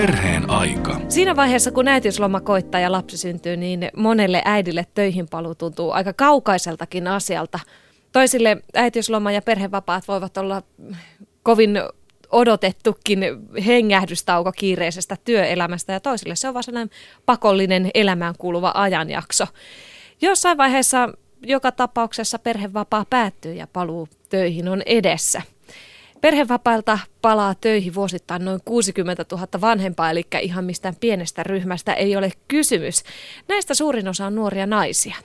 Perheen 0.00 0.50
aika. 0.50 1.00
Siinä 1.08 1.36
vaiheessa, 1.36 1.70
kun 1.70 1.88
äitiysloma 1.88 2.40
koittaa 2.40 2.80
ja 2.80 2.92
lapsi 2.92 3.16
syntyy, 3.16 3.56
niin 3.56 3.90
monelle 3.96 4.42
äidille 4.44 4.86
töihin 4.94 5.28
paluu 5.28 5.54
tuntuu 5.54 5.90
aika 5.90 6.12
kaukaiseltakin 6.12 7.06
asialta. 7.06 7.58
Toisille 8.12 8.56
äitiysloma 8.74 9.32
ja 9.32 9.42
perhevapaat 9.42 10.08
voivat 10.08 10.36
olla 10.36 10.62
kovin 11.42 11.80
odotettukin 12.30 13.20
hengähdystauko 13.66 14.52
kiireisestä 14.52 15.16
työelämästä 15.24 15.92
ja 15.92 16.00
toisille 16.00 16.36
se 16.36 16.48
on 16.48 16.54
vaan 16.54 16.64
sellainen 16.64 16.90
pakollinen 17.26 17.90
elämään 17.94 18.34
kuuluva 18.38 18.72
ajanjakso. 18.74 19.46
Jossain 20.20 20.58
vaiheessa 20.58 21.08
joka 21.42 21.72
tapauksessa 21.72 22.38
perhevapaa 22.38 23.04
päättyy 23.10 23.54
ja 23.54 23.66
paluu 23.66 24.08
töihin 24.28 24.68
on 24.68 24.82
edessä. 24.86 25.42
Perhevapailta 26.20 26.98
palaa 27.22 27.54
töihin 27.54 27.94
vuosittain 27.94 28.44
noin 28.44 28.60
60 28.64 29.24
000 29.32 29.46
vanhempaa, 29.60 30.10
eli 30.10 30.26
ihan 30.40 30.64
mistään 30.64 30.96
pienestä 31.00 31.42
ryhmästä 31.42 31.94
ei 31.94 32.16
ole 32.16 32.32
kysymys. 32.48 33.02
Näistä 33.48 33.74
suurin 33.74 34.08
osa 34.08 34.26
on 34.26 34.34
nuoria 34.34 34.66
naisia. 34.66 35.16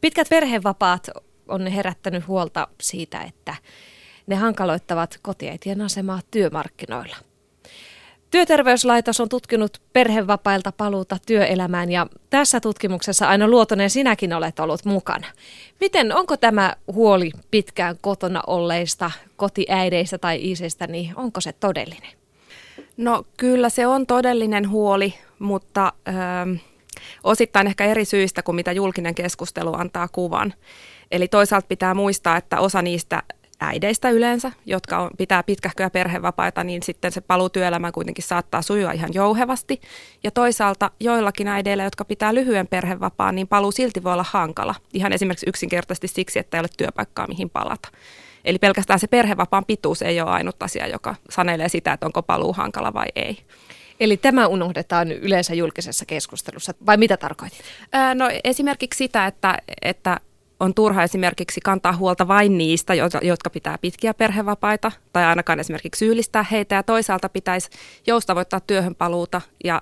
Pitkät 0.00 0.28
perhevapaat 0.28 1.10
on 1.48 1.66
herättänyt 1.66 2.26
huolta 2.26 2.68
siitä, 2.80 3.22
että 3.22 3.54
ne 4.26 4.36
hankaloittavat 4.36 5.18
kotiäitien 5.22 5.80
asemaa 5.80 6.20
työmarkkinoilla. 6.30 7.16
Työterveyslaitos 8.32 9.20
on 9.20 9.28
tutkinut 9.28 9.82
perhevapailta 9.92 10.72
paluuta 10.72 11.16
työelämään 11.26 11.90
ja 11.90 12.06
tässä 12.30 12.60
tutkimuksessa 12.60 13.28
Aino 13.28 13.48
Luotonen 13.48 13.90
sinäkin 13.90 14.32
olet 14.32 14.60
ollut 14.60 14.84
mukana. 14.84 15.26
Miten, 15.80 16.16
onko 16.16 16.36
tämä 16.36 16.74
huoli 16.92 17.30
pitkään 17.50 17.96
kotona 18.00 18.42
olleista 18.46 19.10
kotiäideistä 19.36 20.18
tai 20.18 20.38
isistä, 20.50 20.86
niin 20.86 21.12
onko 21.16 21.40
se 21.40 21.52
todellinen? 21.52 22.10
No 22.96 23.24
kyllä 23.36 23.68
se 23.68 23.86
on 23.86 24.06
todellinen 24.06 24.70
huoli, 24.70 25.14
mutta 25.38 25.92
ö, 26.08 26.12
osittain 27.24 27.66
ehkä 27.66 27.84
eri 27.84 28.04
syistä 28.04 28.42
kuin 28.42 28.56
mitä 28.56 28.72
julkinen 28.72 29.14
keskustelu 29.14 29.74
antaa 29.74 30.08
kuvan. 30.08 30.54
Eli 31.10 31.28
toisaalta 31.28 31.66
pitää 31.66 31.94
muistaa, 31.94 32.36
että 32.36 32.60
osa 32.60 32.82
niistä 32.82 33.22
äideistä 33.62 34.10
yleensä, 34.10 34.52
jotka 34.66 34.98
on, 34.98 35.10
pitää 35.18 35.42
pitkähköä 35.42 35.90
perhevapaita, 35.90 36.64
niin 36.64 36.82
sitten 36.82 37.12
se 37.12 37.20
paluu 37.20 37.48
työelämään 37.48 37.92
kuitenkin 37.92 38.24
saattaa 38.24 38.62
sujua 38.62 38.92
ihan 38.92 39.14
jouhevasti. 39.14 39.80
Ja 40.24 40.30
toisaalta 40.30 40.90
joillakin 41.00 41.48
äideillä, 41.48 41.84
jotka 41.84 42.04
pitää 42.04 42.34
lyhyen 42.34 42.66
perhevapaan, 42.66 43.34
niin 43.34 43.48
paluu 43.48 43.72
silti 43.72 44.02
voi 44.04 44.12
olla 44.12 44.26
hankala. 44.30 44.74
Ihan 44.94 45.12
esimerkiksi 45.12 45.48
yksinkertaisesti 45.48 46.08
siksi, 46.08 46.38
että 46.38 46.56
ei 46.56 46.60
ole 46.60 46.68
työpaikkaa 46.76 47.26
mihin 47.26 47.50
palata. 47.50 47.88
Eli 48.44 48.58
pelkästään 48.58 48.98
se 48.98 49.06
perhevapaan 49.06 49.64
pituus 49.64 50.02
ei 50.02 50.20
ole 50.20 50.30
ainut 50.30 50.62
asia, 50.62 50.86
joka 50.86 51.14
sanelee 51.30 51.68
sitä, 51.68 51.92
että 51.92 52.06
onko 52.06 52.22
paluu 52.22 52.52
hankala 52.52 52.94
vai 52.94 53.06
ei. 53.14 53.38
Eli 54.00 54.16
tämä 54.16 54.46
unohdetaan 54.46 55.12
yleensä 55.12 55.54
julkisessa 55.54 56.04
keskustelussa, 56.04 56.74
vai 56.86 56.96
mitä 56.96 57.16
tarkoitit? 57.16 57.62
no 58.14 58.28
esimerkiksi 58.44 58.98
sitä, 58.98 59.26
että, 59.26 59.58
että 59.82 60.20
on 60.62 60.74
turha 60.74 61.02
esimerkiksi 61.02 61.60
kantaa 61.60 61.96
huolta 61.96 62.28
vain 62.28 62.58
niistä, 62.58 62.94
jotka 63.22 63.50
pitää 63.50 63.78
pitkiä 63.78 64.14
perhevapaita, 64.14 64.92
tai 65.12 65.24
ainakaan 65.24 65.60
esimerkiksi 65.60 65.98
syyllistää 65.98 66.42
heitä, 66.42 66.74
ja 66.74 66.82
toisaalta 66.82 67.28
pitäisi 67.28 67.70
joustavoittaa 68.06 68.60
työhön 68.60 68.94
paluuta 68.94 69.40
ja 69.64 69.80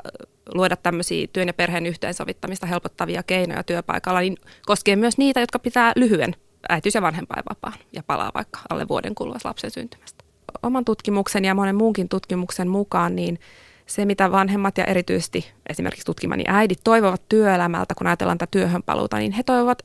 luoda 0.54 0.76
tämmöisiä 0.76 1.26
työn 1.32 1.46
ja 1.46 1.54
perheen 1.54 1.86
yhteensovittamista 1.86 2.66
helpottavia 2.66 3.22
keinoja 3.22 3.62
työpaikalla, 3.62 4.20
niin 4.20 4.36
koskee 4.66 4.96
myös 4.96 5.18
niitä, 5.18 5.40
jotka 5.40 5.58
pitää 5.58 5.92
lyhyen 5.96 6.36
äitiys- 6.68 6.94
ja 6.94 7.02
vanhempainvapaan 7.02 7.78
ja 7.92 8.02
palaa 8.06 8.30
vaikka 8.34 8.60
alle 8.70 8.88
vuoden 8.88 9.14
kuluessa 9.14 9.48
lapsen 9.48 9.70
syntymästä. 9.70 10.24
Oman 10.62 10.84
tutkimuksen 10.84 11.44
ja 11.44 11.54
monen 11.54 11.76
muunkin 11.76 12.08
tutkimuksen 12.08 12.68
mukaan, 12.68 13.16
niin 13.16 13.38
se, 13.86 14.04
mitä 14.04 14.32
vanhemmat 14.32 14.78
ja 14.78 14.84
erityisesti 14.84 15.52
esimerkiksi 15.68 16.06
tutkimani 16.06 16.44
äidit 16.46 16.80
toivovat 16.84 17.22
työelämältä, 17.28 17.94
kun 17.94 18.06
ajatellaan 18.06 18.38
tätä 18.38 18.50
työhön 18.50 18.82
paluuta, 18.82 19.16
niin 19.16 19.32
he 19.32 19.42
toivovat 19.42 19.82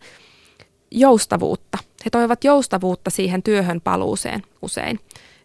joustavuutta. 0.96 1.78
He 2.06 2.10
toivat 2.10 2.44
joustavuutta 2.44 3.10
siihen 3.10 3.44
työhön 3.44 3.82
paluuseen 3.82 4.42
usein. 4.62 5.00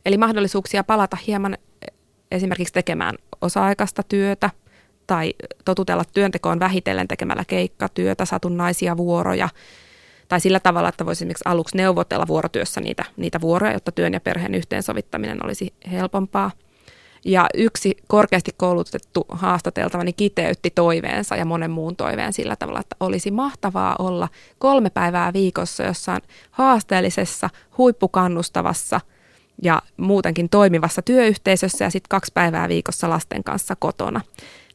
Eli 0.07 0.17
mahdollisuuksia 0.17 0.85
palata 0.85 1.17
hieman 1.27 1.59
esimerkiksi 2.31 2.75
tekemään 2.75 3.15
osa-aikaista 3.41 4.03
työtä 4.03 4.51
tai 5.07 5.35
totutella 5.65 6.05
työntekoon 6.05 6.61
vähitellen 6.61 7.09
tekemällä 7.09 7.45
keikkatyötä, 7.47 8.25
satunnaisia 8.25 8.97
vuoroja 8.97 9.49
tai 10.29 10.41
sillä 10.41 10.61
tavalla, 10.61 10.89
että 10.89 11.07
voisi 11.07 11.19
esimerkiksi 11.19 11.43
aluksi 11.45 11.77
neuvotella 11.77 12.27
vuorotyössä 12.27 12.81
niitä, 12.81 13.05
niitä 13.17 13.41
vuoroja, 13.41 13.73
jotta 13.73 13.93
työn 13.93 14.13
ja 14.13 14.21
perheen 14.21 14.55
yhteensovittaminen 14.55 15.45
olisi 15.45 15.75
helpompaa– 15.91 16.51
ja 17.25 17.47
yksi 17.55 17.97
korkeasti 18.09 18.51
koulutettu 18.57 19.27
haastateltavani 19.29 20.13
kiteytti 20.13 20.71
toiveensa 20.71 21.37
ja 21.37 21.45
monen 21.45 21.71
muun 21.71 21.97
toiveen 21.97 22.33
sillä 22.33 22.57
tavalla, 22.57 22.81
että 22.81 22.97
olisi 23.01 23.31
mahtavaa 23.31 23.97
olla 23.99 24.29
kolme 24.59 24.91
päivää 24.91 25.33
viikossa 25.33 25.83
jossain 25.83 26.23
haasteellisessa, 26.51 27.51
huippukannustavassa 27.79 29.01
ja 29.63 29.83
muutenkin 29.97 30.49
toimivassa 30.49 31.03
työyhteisössä 31.03 31.85
ja 31.85 31.91
sitten 31.91 32.09
kaksi 32.09 32.33
päivää 32.35 32.69
viikossa 32.69 33.11
lasten 33.11 33.45
kanssa 33.45 33.77
kotona. 33.77 34.21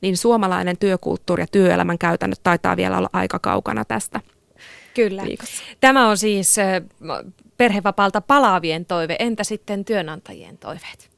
Niin 0.01 0.17
suomalainen 0.17 0.77
työkulttuuri 0.77 1.43
ja 1.43 1.47
työelämän 1.51 1.97
käytännöt 1.97 2.39
taitaa 2.43 2.77
vielä 2.77 2.97
olla 2.97 3.09
aika 3.13 3.39
kaukana 3.39 3.85
tästä. 3.85 4.21
Kyllä. 4.93 5.23
Viikossa. 5.23 5.63
Tämä 5.79 6.09
on 6.09 6.17
siis 6.17 6.55
perhevapaalta 7.57 8.21
palaavien 8.21 8.85
toive. 8.85 9.15
Entä 9.19 9.43
sitten 9.43 9.85
työnantajien 9.85 10.57
toiveet? 10.57 11.14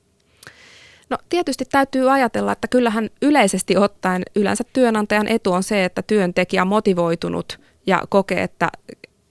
No 1.09 1.17
tietysti 1.29 1.65
täytyy 1.65 2.11
ajatella, 2.11 2.51
että 2.51 2.67
kyllähän 2.67 3.09
yleisesti 3.21 3.77
ottaen 3.77 4.23
yleensä 4.35 4.63
työnantajan 4.73 5.27
etu 5.27 5.53
on 5.53 5.63
se, 5.63 5.85
että 5.85 6.01
työntekijä 6.01 6.61
on 6.61 6.67
motivoitunut 6.67 7.59
ja 7.87 8.03
kokee, 8.09 8.43
että, 8.43 8.69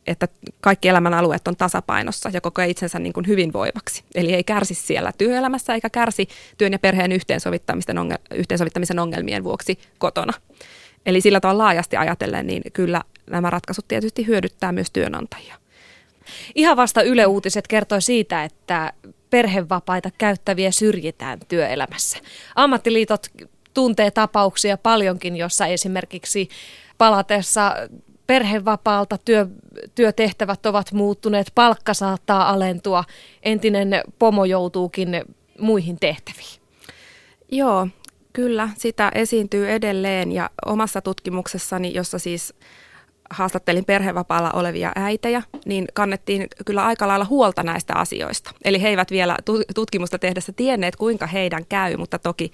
että 0.07 0.29
kaikki 0.61 0.89
elämän 0.89 1.15
alueet 1.15 1.49
on 1.49 1.57
tasapainossa 1.57 2.31
ja 2.33 2.41
kokee 2.41 2.69
itsensä 2.69 2.99
niin 2.99 3.13
kuin 3.13 3.27
hyvinvoivaksi. 3.27 4.05
Eli 4.15 4.35
ei 4.35 4.45
kärsi 4.45 4.75
siellä 4.75 5.13
työelämässä 5.19 5.75
eikä 5.75 5.91
kärsi 5.91 6.29
työn 6.59 6.73
ja 6.73 6.79
perheen 6.79 7.13
yhteensovittamisen, 7.13 7.97
ongel- 7.97 8.37
yhteensovittamisen 8.37 8.99
ongelmien 8.99 9.45
vuoksi 9.45 9.79
kotona. 9.99 10.33
Eli 11.07 11.21
sillä 11.21 11.41
tavalla 11.41 11.63
laajasti 11.63 11.97
ajatellen, 11.97 12.47
niin 12.47 12.63
kyllä 12.73 13.03
nämä 13.31 13.51
ratkaisut 13.51 13.89
tietysti 13.89 14.27
hyödyttää 14.27 14.73
myös 14.73 14.91
työnantajia. 14.91 15.55
Ihan 16.55 16.77
vasta 16.77 17.03
Yle 17.03 17.27
Uutiset 17.27 17.69
kertoi 17.69 18.03
siitä, 18.03 18.45
että 18.45 18.93
perhevapaita 19.37 20.11
käyttäviä 20.19 20.71
syrjitään 20.71 21.39
työelämässä. 21.49 22.19
Ammattiliitot 22.55 23.27
tuntee 23.75 24.11
tapauksia 24.11 24.77
paljonkin, 24.77 25.37
jossa 25.37 25.67
esimerkiksi 25.67 26.49
palatessa 26.99 27.75
perhevapaalta 28.27 29.19
työ, 29.25 29.47
työtehtävät 29.95 30.67
ovat 30.67 30.93
muuttuneet, 30.93 31.53
palkka 31.55 31.95
saattaa 31.95 32.51
alentua, 32.51 33.05
entinen 33.43 34.03
pomo 34.19 34.45
joutuukin 34.45 35.25
muihin 35.61 35.99
tehtäviin. 36.01 36.61
Joo, 37.51 37.89
kyllä, 38.33 38.69
sitä 38.77 39.13
esiintyy 39.15 39.71
edelleen 39.71 40.33
ja 40.33 40.51
omassa 40.67 41.01
tutkimuksessani, 41.01 41.95
jossa 41.95 42.19
siis 42.19 42.55
haastattelin 43.31 43.85
perhevapaalla 43.85 44.51
olevia 44.51 44.93
äitejä, 44.97 45.43
niin 45.65 45.85
kannettiin 45.95 46.47
kyllä 46.67 46.85
aika 46.85 47.09
lailla 47.09 47.25
huolta 47.25 47.63
näistä 47.63 47.95
asioista. 47.95 48.51
Eli 48.65 48.83
he 48.83 48.89
eivät 48.89 49.11
vielä 49.11 49.37
tutkimusta 49.75 50.19
tehdessä 50.19 50.53
tienneet, 50.53 50.97
kuinka 50.97 51.27
heidän 51.27 51.67
käy, 51.69 51.97
mutta 51.97 52.19
toki 52.19 52.53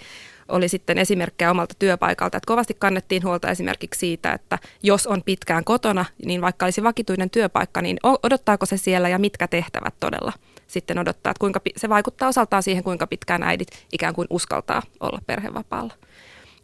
oli 0.48 0.68
sitten 0.68 0.98
esimerkkejä 0.98 1.50
omalta 1.50 1.74
työpaikalta, 1.78 2.36
että 2.36 2.46
kovasti 2.46 2.74
kannettiin 2.78 3.24
huolta 3.24 3.50
esimerkiksi 3.50 3.98
siitä, 3.98 4.32
että 4.32 4.58
jos 4.82 5.06
on 5.06 5.22
pitkään 5.22 5.64
kotona, 5.64 6.04
niin 6.24 6.40
vaikka 6.40 6.66
olisi 6.66 6.82
vakituinen 6.82 7.30
työpaikka, 7.30 7.82
niin 7.82 7.98
odottaako 8.02 8.66
se 8.66 8.76
siellä 8.76 9.08
ja 9.08 9.18
mitkä 9.18 9.48
tehtävät 9.48 9.94
todella 10.00 10.32
sitten 10.66 10.98
odottaa, 10.98 11.30
että 11.30 11.40
kuinka 11.40 11.60
se 11.76 11.88
vaikuttaa 11.88 12.28
osaltaan 12.28 12.62
siihen, 12.62 12.84
kuinka 12.84 13.06
pitkään 13.06 13.42
äidit 13.42 13.68
ikään 13.92 14.14
kuin 14.14 14.26
uskaltaa 14.30 14.82
olla 15.00 15.18
perhevapaalla. 15.26 15.94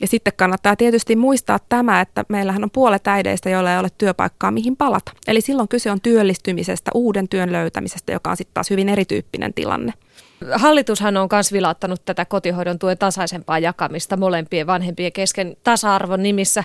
Ja 0.00 0.06
sitten 0.06 0.32
kannattaa 0.36 0.76
tietysti 0.76 1.16
muistaa 1.16 1.58
tämä, 1.68 2.00
että 2.00 2.24
meillähän 2.28 2.64
on 2.64 2.70
puolet 2.70 3.08
äideistä, 3.08 3.50
joilla 3.50 3.72
ei 3.72 3.78
ole 3.78 3.88
työpaikkaa, 3.98 4.50
mihin 4.50 4.76
palata. 4.76 5.12
Eli 5.26 5.40
silloin 5.40 5.68
kyse 5.68 5.90
on 5.90 6.00
työllistymisestä, 6.00 6.90
uuden 6.94 7.28
työn 7.28 7.52
löytämisestä, 7.52 8.12
joka 8.12 8.30
on 8.30 8.36
sitten 8.36 8.54
taas 8.54 8.70
hyvin 8.70 8.88
erityyppinen 8.88 9.54
tilanne. 9.54 9.92
Hallitushan 10.54 11.16
on 11.16 11.28
myös 11.32 11.52
vilauttanut 11.52 12.04
tätä 12.04 12.24
kotihoidon 12.24 12.78
tuen 12.78 12.98
tasaisempaa 12.98 13.58
jakamista 13.58 14.16
molempien 14.16 14.66
vanhempien 14.66 15.12
kesken 15.12 15.56
tasa-arvon 15.64 16.22
nimissä. 16.22 16.64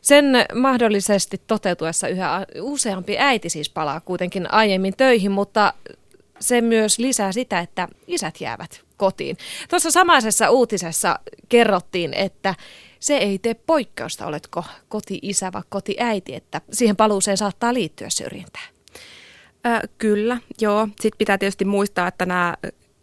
Sen 0.00 0.24
mahdollisesti 0.54 1.40
toteutuessa 1.46 2.08
yhä 2.08 2.46
useampi 2.60 3.18
äiti 3.18 3.48
siis 3.48 3.70
palaa 3.70 4.00
kuitenkin 4.00 4.54
aiemmin 4.54 4.94
töihin, 4.96 5.30
mutta 5.30 5.74
se 6.40 6.60
myös 6.60 6.98
lisää 6.98 7.32
sitä, 7.32 7.60
että 7.60 7.88
isät 8.06 8.40
jäävät 8.40 8.89
kotiin. 9.00 9.36
Tuossa 9.70 9.90
samaisessa 9.90 10.50
uutisessa 10.50 11.18
kerrottiin, 11.48 12.14
että 12.14 12.54
se 13.00 13.16
ei 13.16 13.38
tee 13.38 13.54
poikkeusta, 13.54 14.26
oletko 14.26 14.64
koti-isä 14.88 15.52
vai 15.52 15.62
koti-äiti, 15.68 16.34
että 16.34 16.60
siihen 16.72 16.96
paluuseen 16.96 17.36
saattaa 17.36 17.74
liittyä 17.74 18.10
syrjintää. 18.10 18.62
Kyllä, 19.98 20.38
joo. 20.60 20.88
Sitten 21.00 21.18
pitää 21.18 21.38
tietysti 21.38 21.64
muistaa, 21.64 22.08
että 22.08 22.26
nämä 22.26 22.56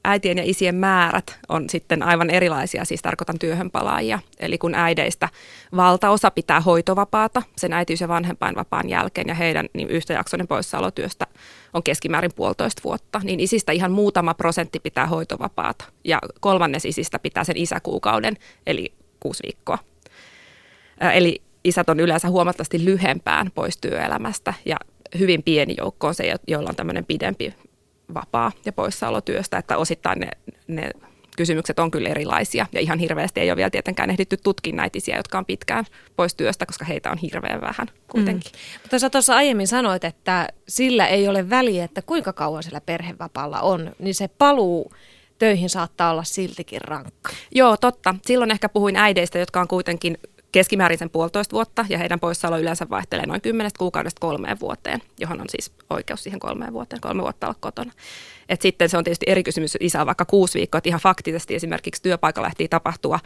äitien 0.07 0.38
ja 0.38 0.44
isien 0.45 0.75
määrät 0.75 1.39
on 1.50 1.69
sitten 1.69 2.04
aivan 2.04 2.30
erilaisia, 2.30 2.86
siis 2.86 3.01
tarkoitan 3.01 3.39
työhönpalaajia. 3.39 4.19
Eli 4.39 4.57
kun 4.57 4.75
äideistä 4.75 5.30
valtaosa 5.75 6.31
pitää 6.31 6.62
hoitovapaata 6.62 7.44
sen 7.57 7.74
äitiys- 7.74 8.01
ja 8.01 8.07
vanhempainvapaan 8.07 8.89
jälkeen 8.89 9.27
ja 9.27 9.33
heidän 9.33 9.65
niin 9.74 9.89
yhtäjaksoinen 9.89 10.48
poissaolotyöstä 10.48 11.27
on 11.74 11.83
keskimäärin 11.83 12.31
puolitoista 12.36 12.81
vuotta, 12.83 13.21
niin 13.24 13.39
isistä 13.39 13.71
ihan 13.71 13.92
muutama 13.92 14.33
prosentti 14.33 14.80
pitää 14.80 15.06
hoitovapaata 15.06 15.86
ja 16.04 16.19
kolmannes 16.39 16.86
isistä 16.86 17.19
pitää 17.19 17.44
sen 17.44 17.57
isäkuukauden, 17.57 18.38
eli 18.68 18.94
kuusi 19.19 19.44
viikkoa. 19.44 19.77
Eli 21.13 21.42
isät 21.63 21.89
on 21.89 22.00
yleensä 22.00 22.30
huomattavasti 22.30 22.86
lyhempään 22.86 23.51
pois 23.56 23.77
työelämästä 23.77 24.53
ja 24.65 24.77
hyvin 25.19 25.44
pieni 25.44 25.75
joukko 25.77 26.07
on 26.07 26.15
se, 26.15 26.36
joilla 26.48 26.69
on 26.69 26.75
tämmöinen 26.75 27.06
pidempi 27.06 27.53
vapaa 28.13 28.51
ja 28.65 28.74
poissaolotyöstä, 28.74 29.57
että 29.57 29.77
osittain 29.77 30.19
ne, 30.19 30.30
ne 30.68 30.92
kysymykset 31.38 31.80
on 31.80 31.92
kyllä 31.92 32.09
erilaisia 32.09 32.65
ja 32.71 32.80
ihan 32.80 33.00
hirveästi 33.00 33.39
ei 33.39 33.51
ole 33.51 33.56
vielä 33.56 33.69
tietenkään 33.69 34.09
ehditty 34.09 34.38
tutkia 34.38 34.75
näitä 34.75 34.98
jotka 35.15 35.38
on 35.38 35.45
pitkään 35.45 35.86
pois 36.15 36.36
työstä, 36.36 36.65
koska 36.65 36.86
heitä 36.86 37.12
on 37.12 37.18
hirveän 37.18 37.62
vähän 37.62 37.88
kuitenkin. 38.12 38.51
Mm. 38.51 38.81
Mutta 38.81 39.00
sä 39.00 39.09
tuossa 39.09 39.36
aiemmin 39.36 39.68
sanoit, 39.68 40.04
että 40.04 40.48
sillä 40.68 41.07
ei 41.07 41.27
ole 41.27 41.50
väliä, 41.50 41.83
että 41.83 42.01
kuinka 42.01 42.33
kauan 42.33 42.63
sillä 42.63 42.81
perhevapaalla 42.81 43.62
on, 43.62 43.92
niin 44.00 44.15
se 44.15 44.27
paluu 44.27 44.92
töihin 45.39 45.69
saattaa 45.69 46.12
olla 46.12 46.24
siltikin 46.24 46.81
rankka. 46.81 47.30
Joo, 47.56 47.77
totta. 47.77 48.15
Silloin 48.25 48.51
ehkä 48.51 48.69
puhuin 48.69 48.95
äideistä, 48.95 49.39
jotka 49.39 49.62
on 49.62 49.68
kuitenkin 49.68 50.18
keskimäärin 50.51 50.97
sen 50.97 51.09
puolitoista 51.09 51.53
vuotta 51.53 51.85
ja 51.89 51.97
heidän 51.97 52.19
poissaolo 52.19 52.59
yleensä 52.59 52.89
vaihtelee 52.89 53.25
noin 53.25 53.41
kymmenestä 53.41 53.77
kuukaudesta 53.77 54.19
kolmeen 54.19 54.59
vuoteen, 54.59 55.01
johon 55.19 55.41
on 55.41 55.49
siis 55.49 55.71
oikeus 55.89 56.23
siihen 56.23 56.39
kolmeen 56.39 56.73
vuoteen, 56.73 57.01
kolme 57.01 57.23
vuotta 57.23 57.47
olla 57.47 57.57
kotona. 57.59 57.91
Et 58.49 58.61
sitten 58.61 58.89
se 58.89 58.97
on 58.97 59.03
tietysti 59.03 59.25
eri 59.29 59.44
kysymys, 59.44 59.77
isä 59.79 60.05
vaikka 60.05 60.25
kuusi 60.25 60.59
viikkoa, 60.59 60.77
että 60.77 60.89
ihan 60.89 61.01
faktisesti 61.01 61.55
esimerkiksi 61.55 62.01
työpaikalla 62.01 62.45
lähti 62.45 62.67
tapahtua 62.67 63.19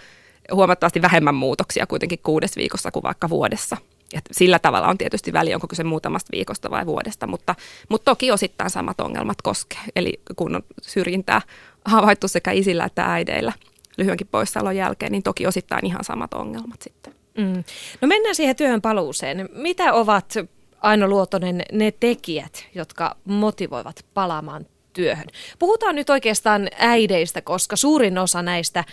huomattavasti 0.53 1.01
vähemmän 1.01 1.35
muutoksia 1.35 1.87
kuitenkin 1.87 2.19
kuudes 2.23 2.55
viikossa 2.55 2.91
kuin 2.91 3.03
vaikka 3.03 3.29
vuodessa. 3.29 3.77
Et 4.13 4.25
sillä 4.31 4.59
tavalla 4.59 4.87
on 4.87 4.97
tietysti 4.97 5.33
väli, 5.33 5.53
onko 5.53 5.67
kyse 5.67 5.83
muutamasta 5.83 6.29
viikosta 6.31 6.69
vai 6.69 6.85
vuodesta, 6.85 7.27
mutta, 7.27 7.55
mutta 7.89 8.11
toki 8.11 8.31
osittain 8.31 8.69
samat 8.69 9.01
ongelmat 9.01 9.41
koskee. 9.41 9.79
Eli 9.95 10.21
kun 10.35 10.55
on 10.55 10.61
syrjintää 10.81 11.41
havaittu 11.85 12.27
sekä 12.27 12.51
isillä 12.51 12.85
että 12.85 13.13
äideillä 13.13 13.53
lyhyenkin 14.01 14.27
poissaolon 14.27 14.75
jälkeen, 14.75 15.11
niin 15.11 15.23
toki 15.23 15.47
osittain 15.47 15.85
ihan 15.85 16.03
samat 16.03 16.33
ongelmat 16.33 16.81
sitten. 16.81 17.13
Mm. 17.37 17.63
No 18.01 18.07
mennään 18.07 18.35
siihen 18.35 18.55
työhön 18.55 18.81
paluuseen. 18.81 19.49
Mitä 19.53 19.93
ovat 19.93 20.35
Aino 20.81 21.07
Luotonen 21.07 21.63
ne 21.71 21.91
tekijät, 21.91 22.67
jotka 22.75 23.15
motivoivat 23.25 24.05
palaamaan 24.13 24.65
työhön? 24.93 25.27
Puhutaan 25.59 25.95
nyt 25.95 26.09
oikeastaan 26.09 26.67
äideistä, 26.77 27.41
koska 27.41 27.75
suurin 27.75 28.17
osa 28.17 28.41
näistä 28.41 28.83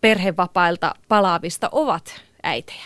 perhevapailta 0.00 0.94
palaavista 1.08 1.68
ovat 1.72 2.20
äitejä. 2.42 2.84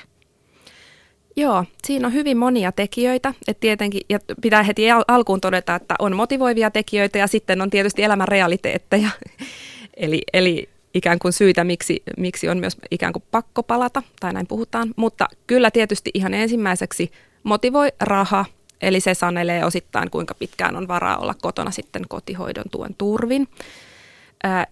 Joo, 1.37 1.65
siinä 1.85 2.07
on 2.07 2.13
hyvin 2.13 2.37
monia 2.37 2.73
tekijöitä. 2.73 3.35
Et 3.49 3.61
tietenkin, 3.61 4.01
ja 4.09 4.19
pitää 4.41 4.63
heti 4.63 4.91
al- 4.91 5.05
alkuun 5.09 5.41
todeta, 5.41 5.75
että 5.75 5.95
on 5.99 6.17
motivoivia 6.17 6.71
tekijöitä 6.71 7.19
ja 7.19 7.27
sitten 7.27 7.61
on 7.61 7.71
tietysti 7.71 8.03
elämän 8.03 8.29
realiteetteja. 8.29 9.09
eli, 9.97 10.23
eli 10.33 10.69
ikään 10.97 11.19
kuin 11.19 11.33
syitä, 11.33 11.65
miksi, 11.65 12.03
miksi 12.17 12.49
on 12.49 12.59
myös 12.59 12.77
ikään 12.91 13.13
kuin 13.13 13.23
pakko 13.31 13.63
palata, 13.63 14.03
tai 14.21 14.33
näin 14.33 14.47
puhutaan. 14.47 14.95
Mutta 14.97 15.29
kyllä 15.47 15.71
tietysti 15.71 16.11
ihan 16.15 16.35
ensimmäiseksi 16.35 17.11
motivoi 17.43 17.89
raha, 18.01 18.45
eli 18.81 19.01
se 19.01 19.15
sanelee 19.15 19.65
osittain, 19.65 20.11
kuinka 20.11 20.35
pitkään 20.35 20.77
on 20.77 20.89
varaa 20.89 21.17
olla 21.17 21.35
kotona 21.43 21.71
sitten 21.71 22.03
kotihoidon 22.09 22.65
tuen 22.71 22.95
turvin. 22.99 23.49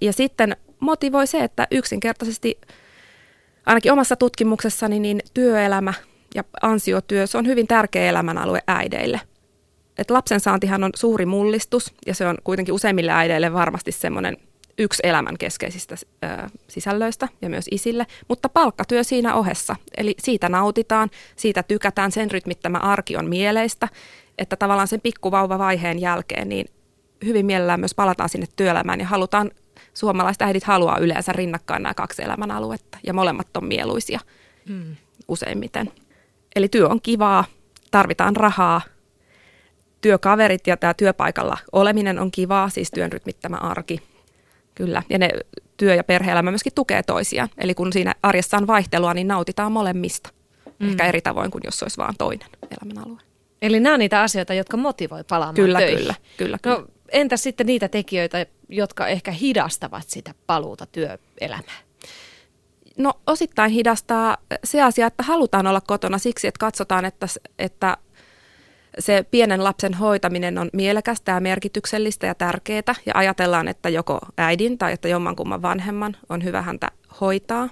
Ja 0.01 0.13
sitten 0.13 0.57
motivoi 0.81 1.27
se, 1.27 1.45
että 1.45 1.67
yksinkertaisesti 1.71 2.61
ainakin 3.67 3.93
omassa 3.93 4.17
tutkimuksessani 4.17 5.01
niin 5.01 5.21
työelämä 5.35 5.95
ja 6.35 6.45
ansiotyö, 6.63 7.27
se 7.27 7.39
on 7.39 7.47
hyvin 7.47 7.67
tärkeä 7.67 8.09
elämänalue 8.09 8.63
äideille. 8.67 9.21
Et 9.99 10.11
lapsen 10.11 10.41
saantihan 10.41 10.85
on 10.85 10.91
suuri 10.95 11.27
mullistus 11.27 11.95
ja 12.07 12.15
se 12.15 12.27
on 12.27 12.39
kuitenkin 12.45 12.75
useimmille 12.75 13.13
äideille 13.13 13.53
varmasti 13.53 13.93
semmoinen 13.93 14.37
yksi 14.79 15.03
elämän 15.05 15.39
keskeisistä 15.39 15.95
ö, 16.25 16.27
sisällöistä 16.69 17.29
ja 17.43 17.51
myös 17.51 17.65
isille, 17.71 18.07
mutta 18.29 18.49
palkkatyö 18.49 19.05
siinä 19.05 19.35
ohessa. 19.35 19.77
Eli 19.97 20.15
siitä 20.19 20.49
nautitaan, 20.49 21.11
siitä 21.37 21.63
tykätään, 21.63 22.13
sen 22.13 22.31
rytmittämä 22.31 22.79
arki 22.79 23.17
on 23.17 23.29
mieleistä, 23.29 23.89
että 24.39 24.57
tavallaan 24.57 24.89
sen 24.89 25.01
pikkuvauvavaiheen 25.01 25.99
jälkeen 25.99 26.49
niin 26.49 26.67
hyvin 27.25 27.47
mielellään 27.47 27.81
myös 27.81 27.95
palataan 27.95 28.29
sinne 28.29 28.47
työelämään 28.57 29.01
ja 29.01 29.07
halutaan, 29.07 29.51
suomalaiset 29.95 30.43
äidit 30.43 30.65
haluaa 30.65 30.99
yleensä 30.99 31.33
rinnakkain 31.33 31.83
nämä 31.83 31.95
kaksi 31.95 32.23
elämänaluetta 32.23 32.99
ja 33.07 33.15
molemmat 33.15 33.57
on 33.57 33.65
mieluisia 33.65 34.21
mm. 34.69 34.97
useimmiten. 35.29 35.93
Eli 36.57 36.69
työ 36.69 36.89
on 36.89 37.01
kivaa, 37.01 37.45
tarvitaan 37.91 38.37
rahaa, 38.37 38.81
työkaverit 40.01 40.67
ja 40.67 40.77
tämä 40.77 40.95
työpaikalla 40.95 41.59
oleminen 41.73 42.19
on 42.19 42.31
kivaa, 42.31 42.69
siis 42.69 42.91
työn 42.91 43.13
rytmittämä 43.13 43.57
arki– 43.57 44.01
Kyllä, 44.75 45.03
ja 45.11 45.19
ne 45.19 45.31
työ- 45.77 45.95
ja 45.95 46.05
perhe-elämä 46.05 46.51
myöskin 46.51 46.75
tukee 46.75 47.03
toisiaan. 47.03 47.49
Eli 47.59 47.75
kun 47.75 47.93
siinä 47.93 48.15
arjessa 48.23 48.57
on 48.57 48.67
vaihtelua, 48.67 49.15
niin 49.15 49.29
nautitaan 49.29 49.73
molemmista. 49.73 50.31
Mm. 50.79 50.89
Ehkä 50.89 51.07
eri 51.07 51.21
tavoin 51.21 51.51
kuin 51.51 51.63
jos 51.65 51.83
olisi 51.83 51.97
vain 51.97 52.15
toinen 52.19 52.49
elämänalue. 52.71 53.21
Eli 53.63 53.81
nämä 53.81 53.95
on 53.95 53.99
niitä 53.99 54.21
asioita, 54.21 54.55
jotka 54.55 54.77
motivoi 54.77 55.25
palaamaan 55.25 55.55
kyllä, 55.55 55.79
töihin. 55.79 55.99
Kyllä, 55.99 56.15
kyllä, 56.37 56.59
kyllä. 56.63 56.77
No, 56.77 56.87
entä 57.13 57.37
sitten 57.37 57.67
niitä 57.67 57.89
tekijöitä, 57.89 58.47
jotka 58.69 59.09
ehkä 59.09 59.31
hidastavat 59.31 60.05
sitä 60.07 60.35
paluuta 60.47 60.87
työelämään? 60.87 61.85
No 62.99 63.13
osittain 63.27 63.71
hidastaa 63.71 64.37
se 64.65 64.83
asia, 64.83 65.07
että 65.07 65.23
halutaan 65.23 65.67
olla 65.67 65.81
kotona 65.81 66.19
siksi, 66.19 66.47
että 66.47 66.59
katsotaan, 66.59 67.05
että, 67.05 67.27
että 67.59 67.97
se 68.99 69.25
pienen 69.31 69.65
lapsen 69.65 69.95
hoitaminen 69.95 70.59
on 70.59 70.71
mielekästä 70.73 71.33
ja 71.33 71.41
merkityksellistä 71.41 72.27
ja 72.27 72.35
tärkeää 72.35 72.95
ja 73.07 73.13
ajatellaan, 73.15 73.69
että 73.69 73.89
joko 73.89 74.19
äidin 74.39 74.79
tai 74.79 74.93
että 74.93 75.09
jommankumman 75.09 75.63
vanhemman 75.63 76.17
on 76.29 76.45
hyvä 76.45 76.63
häntä 76.63 76.89
hoitaa. 77.21 77.69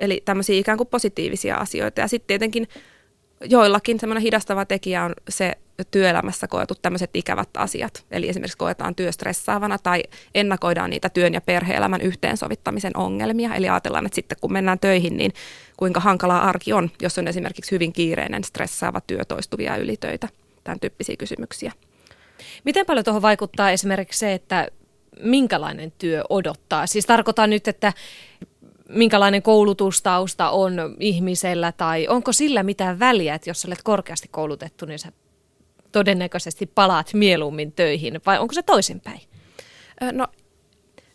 Eli 0.00 0.22
tämmöisiä 0.24 0.58
ikään 0.58 0.78
kuin 0.78 0.88
positiivisia 0.88 1.56
asioita. 1.56 2.00
Ja 2.00 2.08
sitten 2.08 2.26
tietenkin 2.26 2.68
joillakin 3.50 4.00
semmoinen 4.00 4.22
hidastava 4.22 4.64
tekijä 4.64 5.04
on 5.04 5.14
se 5.28 5.52
työelämässä 5.90 6.48
koetut 6.48 6.82
tämmöiset 6.82 7.10
ikävät 7.14 7.48
asiat. 7.56 8.04
Eli 8.10 8.28
esimerkiksi 8.28 8.58
koetaan 8.58 8.94
työstressaavana 8.94 9.78
tai 9.78 10.02
ennakoidaan 10.34 10.90
niitä 10.90 11.08
työn 11.08 11.34
ja 11.34 11.40
perhe-elämän 11.40 12.00
yhteensovittamisen 12.00 12.96
ongelmia. 12.96 13.54
Eli 13.54 13.68
ajatellaan, 13.68 14.06
että 14.06 14.14
sitten 14.14 14.38
kun 14.40 14.52
mennään 14.52 14.78
töihin, 14.78 15.16
niin 15.16 15.32
kuinka 15.76 16.00
hankalaa 16.00 16.48
arki 16.48 16.72
on, 16.72 16.90
jos 17.02 17.18
on 17.18 17.28
esimerkiksi 17.28 17.70
hyvin 17.70 17.92
kiireinen, 17.92 18.44
stressaava 18.44 19.00
työ, 19.00 19.24
toistuvia 19.24 19.76
ylitöitä 19.76 20.28
tämän 20.64 20.80
tyyppisiä 20.80 21.16
kysymyksiä. 21.16 21.72
Miten 22.64 22.86
paljon 22.86 23.04
tuohon 23.04 23.22
vaikuttaa 23.22 23.70
esimerkiksi 23.70 24.18
se, 24.18 24.32
että 24.32 24.68
minkälainen 25.20 25.92
työ 25.98 26.24
odottaa? 26.28 26.86
Siis 26.86 27.06
tarkoitan 27.06 27.50
nyt, 27.50 27.68
että 27.68 27.92
minkälainen 28.88 29.42
koulutustausta 29.42 30.50
on 30.50 30.96
ihmisellä 31.00 31.72
tai 31.72 32.08
onko 32.08 32.32
sillä 32.32 32.62
mitään 32.62 32.98
väliä, 32.98 33.34
että 33.34 33.50
jos 33.50 33.64
olet 33.64 33.82
korkeasti 33.82 34.28
koulutettu, 34.28 34.86
niin 34.86 34.98
sä 34.98 35.12
todennäköisesti 35.92 36.66
palaat 36.66 37.10
mieluummin 37.14 37.72
töihin 37.72 38.20
vai 38.26 38.38
onko 38.38 38.54
se 38.54 38.62
toisinpäin? 38.62 39.20
No 40.12 40.26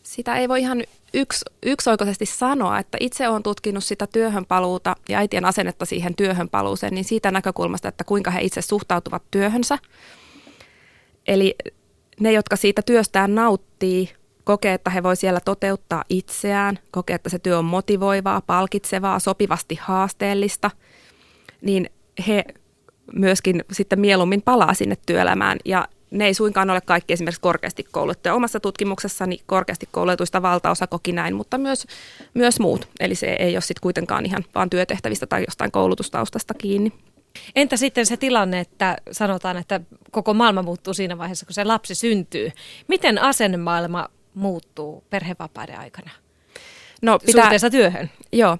sitä 0.03 0.35
ei 0.35 0.49
voi 0.49 0.59
ihan 0.59 0.83
yksi, 1.13 1.45
yksioikoisesti 1.65 2.25
sanoa, 2.25 2.79
että 2.79 2.97
itse 3.01 3.29
olen 3.29 3.43
tutkinut 3.43 3.83
sitä 3.83 4.07
työhönpaluuta 4.07 4.95
ja 5.09 5.17
äitien 5.17 5.45
asennetta 5.45 5.85
siihen 5.85 6.15
työhönpaluuseen, 6.15 6.93
niin 6.93 7.05
siitä 7.05 7.31
näkökulmasta, 7.31 7.87
että 7.87 8.03
kuinka 8.03 8.31
he 8.31 8.41
itse 8.41 8.61
suhtautuvat 8.61 9.23
työhönsä. 9.31 9.77
Eli 11.27 11.55
ne, 12.19 12.31
jotka 12.31 12.55
siitä 12.55 12.81
työstään 12.81 13.35
nauttii, 13.35 14.09
kokee, 14.43 14.73
että 14.73 14.89
he 14.89 15.03
voi 15.03 15.15
siellä 15.15 15.39
toteuttaa 15.39 16.03
itseään, 16.09 16.79
kokee, 16.91 17.15
että 17.15 17.29
se 17.29 17.39
työ 17.39 17.57
on 17.57 17.65
motivoivaa, 17.65 18.41
palkitsevaa, 18.41 19.19
sopivasti 19.19 19.79
haasteellista, 19.81 20.71
niin 21.61 21.89
he 22.27 22.43
myöskin 23.13 23.63
sitten 23.71 23.99
mieluummin 23.99 24.41
palaa 24.41 24.73
sinne 24.73 24.97
työelämään 25.05 25.57
ja 25.65 25.87
ne 26.11 26.25
ei 26.25 26.33
suinkaan 26.33 26.69
ole 26.69 26.81
kaikki 26.81 27.13
esimerkiksi 27.13 27.41
korkeasti 27.41 27.85
koulutettuja. 27.91 28.35
Omassa 28.35 28.59
tutkimuksessani 28.59 29.39
korkeasti 29.45 29.89
koulutuista 29.91 30.41
valtaosa 30.41 30.87
koki 30.87 31.11
näin, 31.11 31.35
mutta 31.35 31.57
myös, 31.57 31.85
myös 32.33 32.59
muut. 32.59 32.87
Eli 32.99 33.15
se 33.15 33.27
ei 33.39 33.55
ole 33.55 33.61
sitten 33.61 33.81
kuitenkaan 33.81 34.25
ihan 34.25 34.45
vaan 34.55 34.69
työtehtävistä 34.69 35.27
tai 35.27 35.43
jostain 35.47 35.71
koulutustaustasta 35.71 36.53
kiinni. 36.53 36.93
Entä 37.55 37.77
sitten 37.77 38.05
se 38.05 38.17
tilanne, 38.17 38.59
että 38.59 38.97
sanotaan, 39.11 39.57
että 39.57 39.81
koko 40.11 40.33
maailma 40.33 40.61
muuttuu 40.61 40.93
siinä 40.93 41.17
vaiheessa, 41.17 41.45
kun 41.45 41.53
se 41.53 41.63
lapsi 41.63 41.95
syntyy. 41.95 42.51
Miten 42.87 43.21
asennemaailma 43.21 44.07
muuttuu 44.33 45.03
perhevapaiden 45.09 45.79
aikana? 45.79 46.11
No, 47.01 47.19
pitää, 47.19 47.43
suhteessa 47.43 47.69
työhön? 47.69 48.09
Joo. 48.31 48.57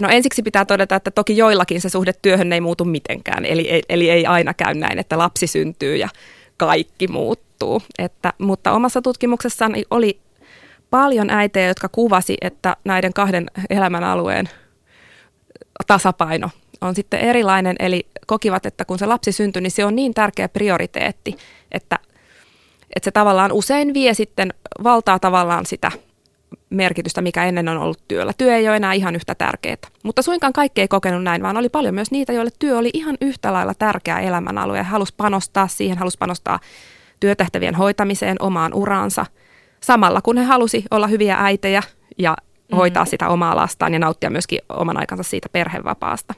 No 0.00 0.08
ensiksi 0.08 0.42
pitää 0.42 0.64
todeta, 0.64 0.96
että 0.96 1.10
toki 1.10 1.36
joillakin 1.36 1.80
se 1.80 1.88
suhde 1.88 2.12
työhön 2.22 2.52
ei 2.52 2.60
muutu 2.60 2.84
mitenkään. 2.84 3.44
Eli, 3.44 3.82
eli 3.88 4.10
ei 4.10 4.26
aina 4.26 4.54
käy 4.54 4.74
näin, 4.74 4.98
että 4.98 5.18
lapsi 5.18 5.46
syntyy 5.46 5.96
ja 5.96 6.08
kaikki 6.60 7.08
muuttuu. 7.08 7.82
Että, 7.98 8.32
mutta 8.38 8.72
omassa 8.72 9.02
tutkimuksessaan 9.02 9.74
oli 9.90 10.20
paljon 10.90 11.30
äitejä, 11.30 11.68
jotka 11.68 11.88
kuvasi, 11.88 12.36
että 12.40 12.76
näiden 12.84 13.12
kahden 13.12 13.46
elämänalueen 13.70 14.48
tasapaino 15.86 16.50
on 16.80 16.94
sitten 16.94 17.20
erilainen, 17.20 17.76
eli 17.78 18.06
kokivat, 18.26 18.66
että 18.66 18.84
kun 18.84 18.98
se 18.98 19.06
lapsi 19.06 19.32
syntyi, 19.32 19.62
niin 19.62 19.70
se 19.70 19.84
on 19.84 19.96
niin 19.96 20.14
tärkeä 20.14 20.48
prioriteetti, 20.48 21.36
että, 21.72 21.98
että 22.96 23.04
se 23.04 23.10
tavallaan 23.10 23.52
usein 23.52 23.94
vie 23.94 24.14
sitten 24.14 24.54
valtaa 24.84 25.18
tavallaan 25.18 25.66
sitä 25.66 25.92
merkitystä, 26.70 27.22
mikä 27.22 27.44
ennen 27.44 27.68
on 27.68 27.78
ollut 27.78 28.02
työllä. 28.08 28.32
Työ 28.38 28.56
ei 28.56 28.68
ole 28.68 28.76
enää 28.76 28.92
ihan 28.92 29.16
yhtä 29.16 29.34
tärkeää. 29.34 29.76
Mutta 30.02 30.22
suinkaan 30.22 30.52
kaikki 30.52 30.80
ei 30.80 30.88
kokenut 30.88 31.22
näin, 31.22 31.42
vaan 31.42 31.56
oli 31.56 31.68
paljon 31.68 31.94
myös 31.94 32.10
niitä, 32.10 32.32
joille 32.32 32.50
työ 32.58 32.78
oli 32.78 32.90
ihan 32.94 33.16
yhtä 33.20 33.52
lailla 33.52 33.74
tärkeä 33.74 34.20
elämänalue 34.20 34.78
ja 34.78 34.84
halusi 34.84 35.14
panostaa 35.16 35.68
siihen, 35.68 35.98
halusi 35.98 36.18
panostaa 36.18 36.60
työtehtävien 37.20 37.74
hoitamiseen, 37.74 38.36
omaan 38.40 38.74
uraansa. 38.74 39.26
Samalla 39.80 40.22
kun 40.22 40.38
he 40.38 40.44
halusi 40.44 40.84
olla 40.90 41.06
hyviä 41.06 41.36
äitejä 41.38 41.82
ja 42.18 42.36
hoitaa 42.76 43.04
mm. 43.04 43.08
sitä 43.08 43.28
omaa 43.28 43.56
lastaan 43.56 43.92
ja 43.92 43.98
nauttia 43.98 44.30
myöskin 44.30 44.58
oman 44.68 44.96
aikansa 44.96 45.22
siitä 45.22 45.48
perhevapaasta 45.52 46.34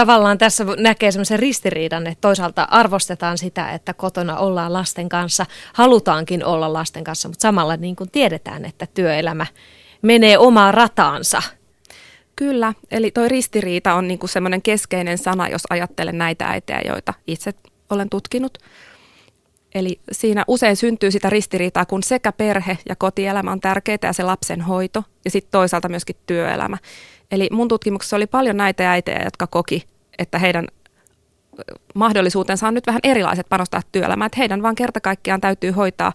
tavallaan 0.00 0.38
tässä 0.38 0.64
näkee 0.78 1.12
semmoisen 1.12 1.38
ristiriidan, 1.38 2.06
että 2.06 2.20
toisaalta 2.20 2.62
arvostetaan 2.62 3.38
sitä, 3.38 3.70
että 3.70 3.94
kotona 3.94 4.38
ollaan 4.38 4.72
lasten 4.72 5.08
kanssa, 5.08 5.46
halutaankin 5.72 6.44
olla 6.44 6.72
lasten 6.72 7.04
kanssa, 7.04 7.28
mutta 7.28 7.42
samalla 7.42 7.76
niin 7.76 7.96
kuin 7.96 8.10
tiedetään, 8.10 8.64
että 8.64 8.86
työelämä 8.94 9.46
menee 10.02 10.38
omaan 10.38 10.74
rataansa. 10.74 11.42
Kyllä, 12.36 12.74
eli 12.90 13.10
toi 13.10 13.28
ristiriita 13.28 13.94
on 13.94 14.08
niin 14.08 14.18
kuin 14.18 14.30
semmoinen 14.30 14.62
keskeinen 14.62 15.18
sana, 15.18 15.48
jos 15.48 15.62
ajattelen 15.70 16.18
näitä 16.18 16.46
äitejä, 16.46 16.80
joita 16.86 17.14
itse 17.26 17.52
olen 17.90 18.10
tutkinut. 18.10 18.58
Eli 19.74 20.00
siinä 20.12 20.44
usein 20.48 20.76
syntyy 20.76 21.10
sitä 21.10 21.30
ristiriitaa, 21.30 21.86
kun 21.86 22.02
sekä 22.02 22.32
perhe 22.32 22.78
ja 22.88 22.96
kotielämä 22.96 23.52
on 23.52 23.60
tärkeää 23.60 23.98
ja 24.02 24.12
se 24.12 24.22
lapsen 24.22 24.60
hoito 24.60 25.04
ja 25.24 25.30
sitten 25.30 25.50
toisaalta 25.50 25.88
myöskin 25.88 26.16
työelämä. 26.26 26.78
Eli 27.30 27.48
mun 27.52 27.68
tutkimuksessa 27.68 28.16
oli 28.16 28.26
paljon 28.26 28.56
näitä 28.56 28.92
äitejä, 28.92 29.24
jotka 29.24 29.46
koki, 29.46 29.89
että 30.20 30.38
heidän 30.38 30.66
mahdollisuutensa 31.94 32.68
on 32.68 32.74
nyt 32.74 32.86
vähän 32.86 33.00
erilaiset 33.04 33.48
panostaa 33.48 33.80
työelämään, 33.92 34.26
että 34.26 34.38
heidän 34.38 34.62
vaan 34.62 34.74
kerta 34.74 35.00
kaikkiaan 35.00 35.40
täytyy 35.40 35.70
hoitaa 35.70 36.12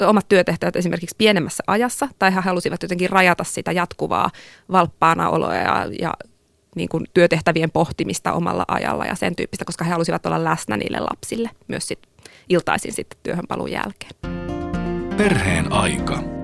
omat 0.00 0.28
työtehtävät 0.28 0.76
esimerkiksi 0.76 1.14
pienemmässä 1.18 1.64
ajassa, 1.66 2.08
tai 2.18 2.34
he 2.34 2.40
halusivat 2.40 2.82
jotenkin 2.82 3.10
rajata 3.10 3.44
sitä 3.44 3.72
jatkuvaa 3.72 4.30
valppaana 4.72 5.30
oloa 5.30 5.54
ja, 5.54 5.86
ja 6.00 6.14
niin 6.76 6.88
kuin 6.88 7.04
työtehtävien 7.14 7.70
pohtimista 7.70 8.32
omalla 8.32 8.64
ajalla 8.68 9.04
ja 9.04 9.14
sen 9.14 9.36
tyyppistä, 9.36 9.64
koska 9.64 9.84
he 9.84 9.90
halusivat 9.90 10.26
olla 10.26 10.44
läsnä 10.44 10.76
niille 10.76 11.00
lapsille 11.00 11.50
myös 11.68 11.88
sit 11.88 11.98
iltaisin 12.48 12.92
sitten 12.92 13.18
työhönpaluun 13.22 13.72
jälkeen. 13.72 14.12
Perheen 15.16 15.72
aika. 15.72 16.37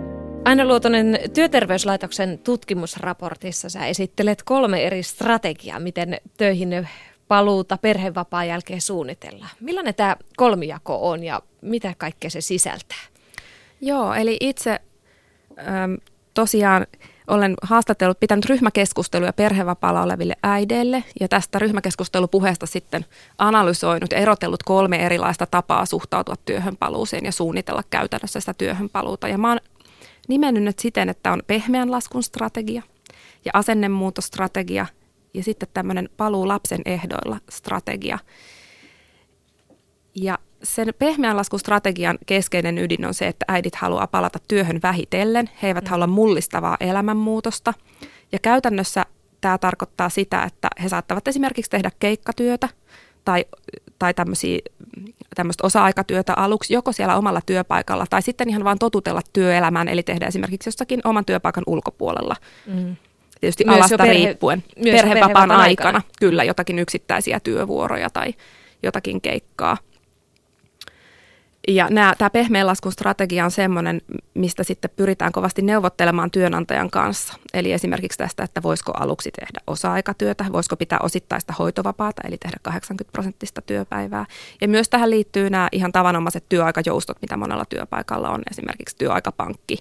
Aina 0.45 0.65
Luotonen 0.65 1.19
työterveyslaitoksen 1.35 2.39
tutkimusraportissa 2.39 3.69
sä 3.69 3.87
esittelet 3.87 4.43
kolme 4.43 4.87
eri 4.87 5.03
strategiaa, 5.03 5.81
miten 5.81 6.17
töihin 6.37 6.89
paluuta 7.29 7.79
perhevapaan 7.79 8.49
jälkeen 8.49 8.81
suunnitellaan. 8.81 9.51
Millainen 9.61 9.95
tämä 9.95 10.17
kolmijako 10.37 11.11
on 11.11 11.25
ja 11.25 11.43
mitä 11.61 11.95
kaikkea 11.99 12.31
se 12.31 12.41
sisältää? 12.41 12.99
Joo, 13.81 14.15
eli 14.15 14.37
itse 14.41 14.81
äm, 15.59 15.99
tosiaan 16.35 16.87
olen 17.29 17.55
haastatellut, 17.63 18.21
pitänyt 18.21 18.45
ryhmäkeskusteluja 18.45 19.33
perhevapaalla 19.33 20.03
oleville 20.03 20.37
äideille 20.43 21.05
ja 21.21 21.29
tästä 21.29 21.59
ryhmäkeskustelupuheesta 21.59 22.67
sitten 22.67 23.05
analysoinut 23.39 24.13
ja 24.13 24.19
erotellut 24.19 24.63
kolme 24.63 25.07
erilaista 25.07 25.47
tapaa 25.47 25.87
suhtautua 25.87 26.35
työhönpaluuseen 26.45 27.25
ja 27.25 27.33
suunnitella 27.33 27.83
käytännössä 27.91 28.41
sitä 28.41 28.55
työhönpaluuta. 28.55 29.29
Ja 29.29 29.39
mä 29.39 29.49
oon 29.49 29.61
nimennyt 30.29 30.79
siten, 30.79 31.09
että 31.09 31.33
on 31.33 31.43
pehmeän 31.47 31.91
laskun 31.91 32.23
strategia 32.23 32.83
ja 33.45 33.51
asennemuutostrategia 33.55 34.87
ja 35.35 35.43
sitten 35.43 35.69
tämmöinen 35.75 36.09
paluu 36.17 36.49
lapsen 36.49 36.83
ehdoilla 36.85 37.39
strategia. 37.51 38.19
Ja 40.15 40.39
sen 40.63 40.95
pehmeän 40.99 41.37
laskustrategian 41.37 42.19
keskeinen 42.27 42.79
ydin 42.79 43.07
on 43.07 43.15
se, 43.15 43.29
että 43.29 43.45
äidit 43.49 43.75
haluaa 43.75 44.07
palata 44.07 44.39
työhön 44.49 44.81
vähitellen. 44.83 45.51
He 45.63 45.69
eivät 45.69 45.85
mm. 45.85 45.91
halua 45.91 46.07
mullistavaa 46.07 46.77
elämänmuutosta. 46.81 47.75
Ja 48.33 48.39
käytännössä 48.39 49.05
tämä 49.41 49.59
tarkoittaa 49.59 50.09
sitä, 50.09 50.43
että 50.43 50.69
he 50.83 50.89
saattavat 50.89 51.29
esimerkiksi 51.29 51.71
tehdä 51.71 51.91
keikkatyötä 51.99 52.69
tai, 53.25 53.45
tai 53.99 54.15
tämmöistä 54.15 55.67
osa-aikatyötä 55.67 56.35
aluksi 56.35 56.75
joko 56.75 56.93
siellä 56.93 57.17
omalla 57.17 57.41
työpaikalla 57.47 58.07
tai 58.11 58.23
sitten 58.23 58.49
ihan 58.49 58.65
vaan 58.65 58.79
totutella 58.79 59.21
työelämään, 59.33 59.89
eli 59.89 60.03
tehdä 60.03 60.27
esimerkiksi 60.27 60.69
jossakin 60.69 61.01
oman 61.05 61.25
työpaikan 61.25 61.65
ulkopuolella. 61.67 62.37
Mm. 62.67 62.97
Tietysti 63.41 63.65
myös 63.65 63.77
alasta 63.77 63.99
perhe, 63.99 64.13
riippuen. 64.13 64.65
Myös 64.77 65.01
perhevapaan 65.01 65.51
aikana, 65.51 65.63
aikana, 65.63 66.03
kyllä, 66.21 66.45
jotakin 66.45 66.79
yksittäisiä 66.79 67.41
työvuoroja 67.41 68.11
tai 68.11 68.35
jotakin 68.83 69.21
keikkaa. 69.21 69.77
Ja 71.69 71.89
tämä 72.19 72.31
pehmeän 72.31 72.67
laskun 72.67 72.93
strategia 72.93 73.45
on 73.45 73.51
semmoinen, 73.51 74.01
mistä 74.35 74.65
sitten 74.65 74.91
pyritään 74.97 75.33
kovasti 75.33 75.63
neuvottelemaan 75.63 76.31
työnantajan 76.31 76.91
kanssa. 76.91 77.35
Eli 77.55 77.73
esimerkiksi 77.73 78.19
tästä, 78.19 78.43
että 78.43 78.63
voisiko 78.63 78.93
aluksi 78.93 79.31
tehdä 79.41 79.61
osa-aikatyötä, 79.67 80.45
voisiko 80.53 80.77
pitää 80.77 80.99
osittaista 81.03 81.55
hoitovapaata, 81.59 82.23
eli 82.29 82.39
tehdä 82.39 82.57
80 82.63 83.13
prosenttista 83.13 83.63
työpäivää. 83.63 84.27
Ja 84.61 84.69
myös 84.69 84.89
tähän 84.89 85.11
liittyy 85.11 85.51
nämä 85.51 85.69
ihan 85.73 85.93
tavanomaiset 85.93 86.45
työaikajoustot, 86.49 87.17
mitä 87.23 87.37
monella 87.37 87.65
työpaikalla 87.65 88.31
on, 88.31 88.43
esimerkiksi 88.51 88.97
työaikapankki 88.97 89.79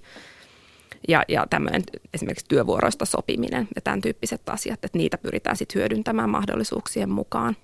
ja, 1.08 1.24
ja 1.28 1.48
tämmöinen 1.50 1.84
esimerkiksi 2.13 2.46
työvuoroista 2.48 3.06
sopiminen 3.06 3.68
ja 3.75 3.82
tämän 3.82 4.02
tyyppiset 4.02 4.50
asiat, 4.50 4.86
että 4.86 4.98
niitä 4.98 5.18
pyritään 5.18 5.58
sitten 5.58 5.80
hyödyntämään 5.80 6.30
mahdollisuuksien 6.30 7.10
mukaan. 7.10 7.56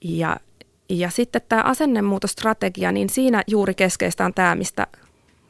Ja 0.00 0.36
ja 0.88 1.10
sitten 1.10 1.42
tämä 1.48 1.62
asennemuutostrategia, 1.62 2.92
niin 2.92 3.08
siinä 3.08 3.42
juuri 3.46 3.74
keskeistä 3.74 4.24
on 4.24 4.34
tämä, 4.34 4.54
mistä, 4.54 4.86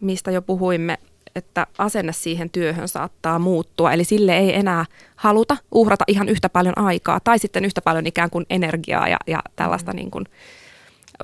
mistä 0.00 0.30
jo 0.30 0.42
puhuimme, 0.42 0.98
että 1.34 1.66
asenne 1.78 2.12
siihen 2.12 2.50
työhön 2.50 2.88
saattaa 2.88 3.38
muuttua. 3.38 3.92
Eli 3.92 4.04
sille 4.04 4.38
ei 4.38 4.56
enää 4.56 4.84
haluta 5.16 5.56
uhrata 5.72 6.04
ihan 6.08 6.28
yhtä 6.28 6.48
paljon 6.48 6.78
aikaa 6.78 7.20
tai 7.20 7.38
sitten 7.38 7.64
yhtä 7.64 7.80
paljon 7.80 8.06
ikään 8.06 8.30
kuin 8.30 8.46
energiaa 8.50 9.08
ja, 9.08 9.16
ja 9.26 9.42
tällaista 9.56 9.92
mm. 9.92 9.96
niin 9.96 10.10
kuin 10.10 10.24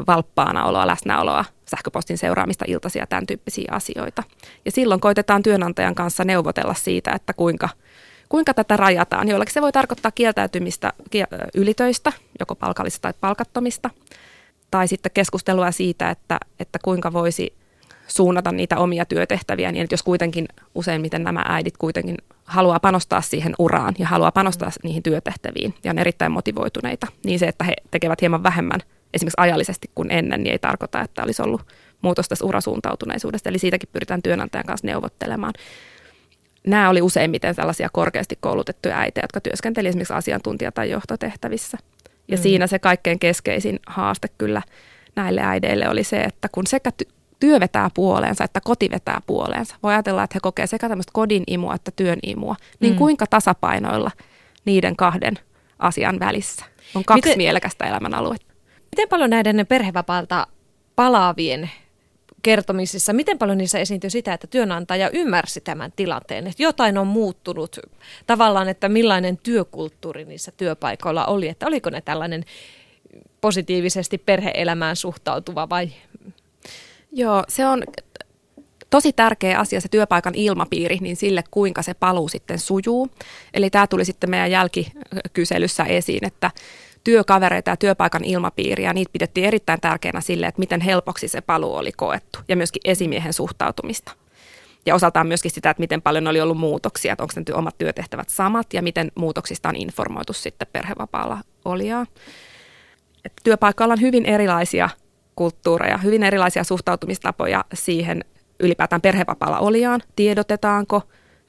valppaana 0.06 0.64
oloa, 0.64 0.86
läsnäoloa, 0.86 1.44
sähköpostin 1.70 2.18
seuraamista, 2.18 2.64
iltaisia, 2.68 3.06
tämän 3.06 3.26
tyyppisiä 3.26 3.68
asioita. 3.70 4.22
Ja 4.64 4.70
silloin 4.70 5.00
koitetaan 5.00 5.42
työnantajan 5.42 5.94
kanssa 5.94 6.24
neuvotella 6.24 6.74
siitä, 6.74 7.12
että 7.12 7.32
kuinka– 7.32 7.68
kuinka 8.32 8.54
tätä 8.54 8.76
rajataan. 8.76 9.28
Joillekin 9.28 9.52
se 9.52 9.62
voi 9.62 9.72
tarkoittaa 9.72 10.10
kieltäytymistä 10.10 10.92
ylitöistä, 11.54 12.12
joko 12.40 12.54
palkallista 12.54 13.00
tai 13.00 13.12
palkattomista, 13.20 13.90
tai 14.70 14.88
sitten 14.88 15.12
keskustelua 15.14 15.70
siitä, 15.70 16.10
että, 16.10 16.38
että 16.60 16.78
kuinka 16.84 17.12
voisi 17.12 17.54
suunnata 18.06 18.52
niitä 18.52 18.78
omia 18.78 19.04
työtehtäviä, 19.04 19.72
niin 19.72 19.82
että 19.82 19.92
jos 19.92 20.02
kuitenkin 20.02 20.48
useimmiten 20.74 21.22
nämä 21.24 21.44
äidit 21.48 21.76
kuitenkin 21.76 22.16
haluaa 22.44 22.80
panostaa 22.80 23.20
siihen 23.20 23.54
uraan 23.58 23.94
ja 23.98 24.06
haluaa 24.06 24.32
panostaa 24.32 24.68
mm. 24.68 24.88
niihin 24.88 25.02
työtehtäviin 25.02 25.74
ja 25.84 25.90
on 25.90 25.98
erittäin 25.98 26.32
motivoituneita, 26.32 27.06
niin 27.24 27.38
se, 27.38 27.48
että 27.48 27.64
he 27.64 27.74
tekevät 27.90 28.20
hieman 28.20 28.42
vähemmän 28.42 28.80
esimerkiksi 29.14 29.40
ajallisesti 29.40 29.90
kuin 29.94 30.10
ennen, 30.10 30.42
niin 30.42 30.52
ei 30.52 30.58
tarkoita, 30.58 31.00
että 31.00 31.22
olisi 31.22 31.42
ollut 31.42 31.62
muutos 32.02 32.28
tässä 32.28 32.44
urasuuntautuneisuudesta. 32.44 33.48
Eli 33.48 33.58
siitäkin 33.58 33.88
pyritään 33.92 34.22
työnantajan 34.22 34.66
kanssa 34.66 34.86
neuvottelemaan 34.86 35.52
nämä 36.66 36.90
oli 36.90 37.02
useimmiten 37.02 37.54
sellaisia 37.54 37.88
korkeasti 37.92 38.38
koulutettuja 38.40 38.98
äitejä, 38.98 39.24
jotka 39.24 39.40
työskenteli 39.40 39.88
esimerkiksi 39.88 40.14
asiantuntija- 40.14 40.72
tai 40.72 40.90
johtotehtävissä. 40.90 41.78
Ja 42.28 42.36
mm. 42.36 42.42
siinä 42.42 42.66
se 42.66 42.78
kaikkein 42.78 43.18
keskeisin 43.18 43.80
haaste 43.86 44.28
kyllä 44.38 44.62
näille 45.16 45.40
äideille 45.40 45.88
oli 45.88 46.04
se, 46.04 46.22
että 46.22 46.48
kun 46.52 46.66
sekä 46.66 46.90
työ 47.40 47.60
vetää 47.60 47.90
puoleensa 47.94 48.44
että 48.44 48.60
koti 48.64 48.90
vetää 48.90 49.20
puoleensa, 49.26 49.76
voi 49.82 49.92
ajatella, 49.92 50.22
että 50.22 50.36
he 50.36 50.40
kokee 50.42 50.66
sekä 50.66 50.88
tämmöistä 50.88 51.10
kodin 51.12 51.44
imua 51.46 51.74
että 51.74 51.90
työn 51.96 52.18
imua, 52.22 52.56
niin 52.80 52.92
mm. 52.92 52.98
kuinka 52.98 53.26
tasapainoilla 53.26 54.10
niiden 54.64 54.96
kahden 54.96 55.34
asian 55.78 56.20
välissä 56.20 56.64
on 56.94 57.04
kaksi 57.04 57.28
miten, 57.28 57.38
mielekästä 57.38 57.84
elämänaluetta. 57.84 58.54
Miten 58.96 59.08
paljon 59.08 59.30
näiden 59.30 59.66
perhevapaalta 59.68 60.46
palaavien 60.96 61.70
kertomisissa, 62.42 63.12
miten 63.12 63.38
paljon 63.38 63.58
niissä 63.58 63.78
esiintyy 63.78 64.10
sitä, 64.10 64.34
että 64.34 64.46
työnantaja 64.46 65.10
ymmärsi 65.10 65.60
tämän 65.60 65.92
tilanteen, 65.96 66.46
että 66.46 66.62
jotain 66.62 66.98
on 66.98 67.06
muuttunut 67.06 67.78
tavallaan, 68.26 68.68
että 68.68 68.88
millainen 68.88 69.38
työkulttuuri 69.38 70.24
niissä 70.24 70.52
työpaikoilla 70.56 71.26
oli, 71.26 71.48
että 71.48 71.66
oliko 71.66 71.90
ne 71.90 72.00
tällainen 72.00 72.44
positiivisesti 73.40 74.18
perheelämään 74.18 74.96
suhtautuva 74.96 75.68
vai? 75.68 75.88
Joo, 77.12 77.44
se 77.48 77.66
on 77.66 77.82
tosi 78.90 79.12
tärkeä 79.12 79.58
asia 79.58 79.80
se 79.80 79.88
työpaikan 79.88 80.34
ilmapiiri, 80.34 80.98
niin 81.00 81.16
sille 81.16 81.44
kuinka 81.50 81.82
se 81.82 81.94
paluu 81.94 82.28
sitten 82.28 82.58
sujuu. 82.58 83.08
Eli 83.54 83.70
tämä 83.70 83.86
tuli 83.86 84.04
sitten 84.04 84.30
meidän 84.30 84.50
jälkikyselyssä 84.50 85.84
esiin, 85.84 86.26
että 86.26 86.50
työkavereita 87.04 87.70
ja 87.70 87.76
työpaikan 87.76 88.24
ilmapiiriä. 88.24 88.92
Niitä 88.92 89.12
pidettiin 89.12 89.46
erittäin 89.46 89.80
tärkeänä 89.80 90.20
sille, 90.20 90.46
että 90.46 90.58
miten 90.58 90.80
helpoksi 90.80 91.28
se 91.28 91.40
paluu 91.40 91.74
oli 91.74 91.92
koettu 91.92 92.38
ja 92.48 92.56
myöskin 92.56 92.80
esimiehen 92.84 93.32
suhtautumista. 93.32 94.12
Ja 94.86 94.94
osaltaan 94.94 95.26
myöskin 95.26 95.50
sitä, 95.50 95.70
että 95.70 95.80
miten 95.80 96.02
paljon 96.02 96.26
oli 96.26 96.40
ollut 96.40 96.58
muutoksia, 96.58 97.12
että 97.12 97.22
onko 97.22 97.32
ne 97.36 97.54
omat 97.54 97.78
työtehtävät 97.78 98.28
samat 98.28 98.74
ja 98.74 98.82
miten 98.82 99.12
muutoksista 99.14 99.68
on 99.68 99.76
informoitu 99.76 100.32
sitten 100.32 100.68
perhevapaalla 100.72 101.38
olijaa. 101.64 102.06
Työpaikalla 103.44 103.92
on 103.92 104.00
hyvin 104.00 104.26
erilaisia 104.26 104.88
kulttuureja, 105.36 105.98
hyvin 105.98 106.22
erilaisia 106.22 106.64
suhtautumistapoja 106.64 107.64
siihen 107.74 108.24
ylipäätään 108.60 109.00
perhevapaalla 109.00 109.58
olijaan. 109.58 110.00
Tiedotetaanko 110.16 111.02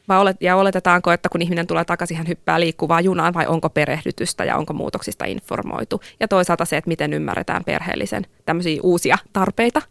vai 0.08 0.20
olet, 0.20 0.38
ja 0.40 0.56
oletetaanko, 0.56 1.12
että 1.12 1.30
kun 1.30 1.42
ihminen 1.42 1.68
tulee 1.68 1.86
takaisin, 1.86 2.18
hän 2.18 2.28
hyppää 2.28 2.60
liikkuvaa 2.60 3.02
junaan 3.02 3.34
vai 3.34 3.48
onko 3.48 3.70
perehdytystä 3.70 4.46
ja 4.46 4.58
onko 4.58 4.74
muutoksista 4.74 5.26
informoitu. 5.26 6.02
Ja 6.20 6.28
toisaalta 6.28 6.66
se, 6.66 6.78
että 6.78 6.88
miten 6.88 7.14
ymmärretään 7.14 7.64
perheellisen 7.64 8.26
tämmöisiä 8.46 8.80
uusia 8.84 9.18
tarpeita 9.34 9.82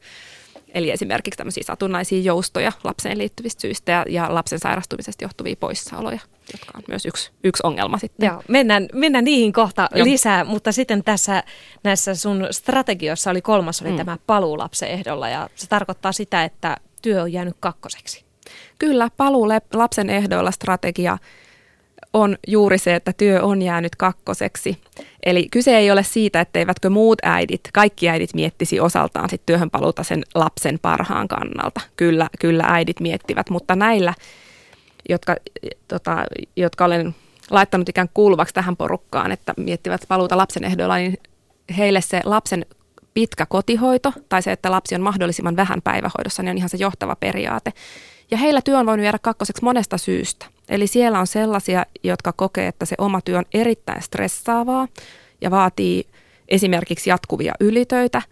Eli 0.74 0.90
esimerkiksi 0.90 1.38
tämmöisiä 1.38 1.64
satunnaisia 1.66 2.22
joustoja 2.22 2.72
lapseen 2.84 3.18
liittyvistä 3.18 3.60
syistä 3.60 3.92
ja, 3.92 4.04
ja 4.08 4.34
lapsen 4.34 4.58
sairastumisesta 4.58 5.24
johtuvia 5.24 5.56
poissaoloja, 5.60 6.18
jotka 6.52 6.78
on 6.78 6.82
myös 6.88 7.06
yksi, 7.06 7.30
yksi 7.44 7.60
ongelma 7.66 7.98
sitten. 7.98 8.26
Joo, 8.26 8.42
mennään, 8.48 8.88
mennään 8.92 9.24
niihin 9.24 9.52
kohta 9.52 9.88
Joo. 9.94 10.06
lisää, 10.06 10.44
mutta 10.44 10.72
sitten 10.72 11.04
tässä 11.04 11.42
näissä 11.84 12.14
sun 12.14 12.46
strategioissa 12.50 13.30
oli 13.30 13.42
kolmas 13.42 13.82
oli 13.82 13.90
mm. 13.90 13.96
tämä 13.96 14.18
paluu 14.26 14.58
lapsen 14.58 14.88
ehdolla 14.88 15.28
ja 15.28 15.48
se 15.54 15.66
tarkoittaa 15.66 16.12
sitä, 16.12 16.44
että 16.44 16.76
työ 17.02 17.22
on 17.22 17.32
jäänyt 17.32 17.56
kakkoseksi. 17.60 18.24
Kyllä, 18.78 19.08
paluu 19.16 19.48
lapsen 19.72 20.10
ehdoilla 20.10 20.50
strategia 20.50 21.18
on 22.12 22.36
juuri 22.48 22.78
se, 22.78 22.94
että 22.94 23.12
työ 23.12 23.42
on 23.42 23.62
jäänyt 23.62 23.96
kakkoseksi. 23.96 24.78
Eli 25.22 25.48
kyse 25.50 25.76
ei 25.76 25.90
ole 25.90 26.02
siitä, 26.02 26.40
että 26.40 26.58
eivätkö 26.58 26.90
muut 26.90 27.18
äidit, 27.22 27.60
kaikki 27.72 28.08
äidit 28.08 28.34
miettisi 28.34 28.80
osaltaan 28.80 29.30
sit 29.30 29.42
työhön 29.46 29.70
paluuta 29.70 30.02
sen 30.02 30.22
lapsen 30.34 30.78
parhaan 30.82 31.28
kannalta. 31.28 31.80
Kyllä, 31.96 32.28
kyllä 32.38 32.64
äidit 32.66 33.00
miettivät, 33.00 33.50
mutta 33.50 33.76
näillä, 33.76 34.14
jotka, 35.08 35.36
tota, 35.88 36.24
jotka 36.56 36.84
olen 36.84 37.14
laittanut 37.50 37.88
ikään 37.88 38.08
kuuluvaksi 38.14 38.54
tähän 38.54 38.76
porukkaan, 38.76 39.32
että 39.32 39.54
miettivät 39.56 40.04
paluuta 40.08 40.36
lapsen 40.36 40.64
ehdoilla, 40.64 40.96
niin 40.96 41.18
heille 41.76 42.00
se 42.00 42.20
lapsen 42.24 42.66
pitkä 43.14 43.46
kotihoito 43.46 44.12
tai 44.28 44.42
se, 44.42 44.52
että 44.52 44.70
lapsi 44.70 44.94
on 44.94 45.00
mahdollisimman 45.00 45.56
vähän 45.56 45.82
päivähoidossa, 45.82 46.42
niin 46.42 46.50
on 46.50 46.58
ihan 46.58 46.68
se 46.68 46.76
johtava 46.76 47.16
periaate. 47.16 47.72
Ja 48.32 48.38
heillä 48.38 48.62
työ 48.62 48.78
on 48.78 48.86
voinut 48.86 49.04
jäädä 49.04 49.18
kakkoseksi 49.22 49.64
monesta 49.64 49.98
syystä. 49.98 50.46
Eli 50.68 50.86
siellä 50.86 51.20
on 51.20 51.26
sellaisia, 51.26 51.86
jotka 52.02 52.32
kokee, 52.32 52.68
että 52.68 52.84
se 52.84 52.94
oma 52.98 53.20
työ 53.20 53.38
on 53.38 53.44
erittäin 53.54 54.02
stressaavaa 54.02 54.88
ja 55.40 55.50
vaatii 55.50 56.06
esimerkiksi 56.48 57.10
jatkuvia 57.10 57.52
ylitöitä 57.60 58.22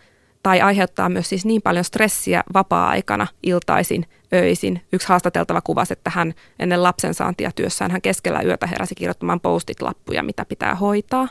tai 0.42 0.60
aiheuttaa 0.60 1.08
myös 1.08 1.28
siis 1.28 1.44
niin 1.44 1.62
paljon 1.62 1.84
stressiä 1.84 2.42
vapaa-aikana, 2.54 3.26
iltaisin, 3.42 4.06
öisin. 4.34 4.82
Yksi 4.92 5.08
haastateltava 5.08 5.60
kuvasi, 5.60 5.92
että 5.92 6.10
hän 6.10 6.34
ennen 6.58 6.82
lapsen 6.82 7.14
saantia 7.14 7.50
työssään 7.54 7.90
hän 7.90 8.02
keskellä 8.02 8.42
yötä 8.42 8.66
heräsi 8.66 8.94
kirjoittamaan 8.94 9.40
postit-lappuja, 9.40 10.22
mitä 10.22 10.44
pitää 10.44 10.74
hoitaa. 10.74 11.28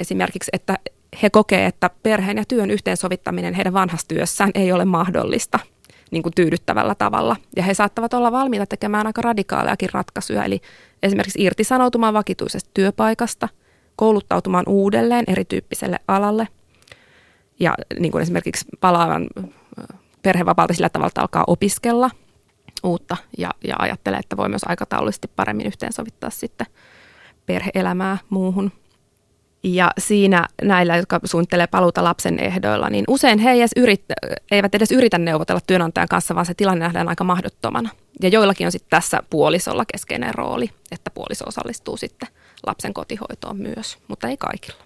Esimerkiksi, 0.00 0.50
että 0.52 0.78
he 1.22 1.30
kokee, 1.30 1.66
että 1.66 1.90
perheen 2.02 2.36
ja 2.36 2.44
työn 2.48 2.70
yhteensovittaminen 2.70 3.54
heidän 3.54 3.72
vanhassa 3.72 4.08
työssään 4.08 4.50
ei 4.54 4.72
ole 4.72 4.84
mahdollista– 4.84 5.58
niin 6.10 6.22
kuin 6.22 6.32
tyydyttävällä 6.36 6.94
tavalla. 6.94 7.36
Ja 7.56 7.62
he 7.62 7.74
saattavat 7.74 8.14
olla 8.14 8.32
valmiita 8.32 8.66
tekemään 8.66 9.06
aika 9.06 9.22
radikaaleakin 9.22 9.88
ratkaisuja, 9.92 10.44
eli 10.44 10.60
esimerkiksi 11.02 11.42
irtisanoutumaan 11.42 12.14
vakituisesta 12.14 12.70
työpaikasta, 12.74 13.48
kouluttautumaan 13.96 14.64
uudelleen 14.68 15.24
erityyppiselle 15.28 15.98
alalle 16.08 16.48
ja 17.60 17.74
niin 17.98 18.12
kuin 18.12 18.22
esimerkiksi 18.22 18.64
palaavan 18.80 19.26
perhevapaalta 20.22 20.74
sillä 20.74 20.88
tavalla, 20.88 21.08
että 21.08 21.20
alkaa 21.20 21.44
opiskella 21.46 22.10
uutta 22.84 23.16
ja, 23.38 23.50
ja 23.64 23.76
ajattelee, 23.78 24.18
että 24.18 24.36
voi 24.36 24.48
myös 24.48 24.64
aikataulullisesti 24.66 25.28
paremmin 25.36 25.66
yhteensovittaa 25.66 26.30
sitten 26.30 26.66
perheelämää 27.46 28.18
muuhun 28.30 28.72
ja 29.62 29.90
siinä 29.98 30.46
näillä, 30.62 30.96
jotka 30.96 31.20
suunnittelee 31.24 31.66
paluuta 31.66 32.04
lapsen 32.04 32.40
ehdoilla, 32.40 32.90
niin 32.90 33.04
usein 33.08 33.38
he 33.38 33.52
edes 33.52 33.70
yrit, 33.76 34.04
eivät 34.50 34.74
edes 34.74 34.92
yritä 34.92 35.18
neuvotella 35.18 35.60
työnantajan 35.66 36.08
kanssa, 36.08 36.34
vaan 36.34 36.46
se 36.46 36.54
tilanne 36.54 36.84
nähdään 36.84 37.08
aika 37.08 37.24
mahdottomana. 37.24 37.90
Ja 38.22 38.28
joillakin 38.28 38.66
on 38.66 38.72
sitten 38.72 38.90
tässä 38.90 39.22
puolisolla 39.30 39.84
keskeinen 39.92 40.34
rooli, 40.34 40.70
että 40.92 41.10
puoliso 41.10 41.44
osallistuu 41.48 41.96
sitten 41.96 42.28
lapsen 42.66 42.94
kotihoitoon 42.94 43.56
myös, 43.56 43.98
mutta 44.08 44.28
ei 44.28 44.36
kaikilla. 44.36 44.78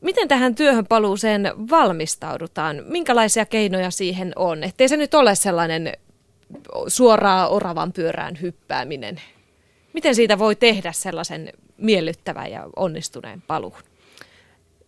Miten 0.00 0.28
tähän 0.28 0.54
työhön 0.54 0.86
paluuseen 0.86 1.52
valmistaudutaan? 1.70 2.82
Minkälaisia 2.86 3.46
keinoja 3.46 3.90
siihen 3.90 4.32
on? 4.36 4.64
Ettei 4.64 4.88
se 4.88 4.96
nyt 4.96 5.14
ole 5.14 5.34
sellainen 5.34 5.92
suoraa 6.86 7.48
oravan 7.48 7.92
pyörään 7.92 8.38
hyppääminen. 8.40 9.20
Miten 9.92 10.14
siitä 10.14 10.38
voi 10.38 10.56
tehdä 10.56 10.92
sellaisen 10.92 11.52
miellyttävän 11.76 12.50
ja 12.50 12.66
onnistuneen 12.76 13.42
paluun? 13.42 13.76